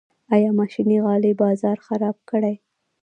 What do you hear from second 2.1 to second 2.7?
کړی؟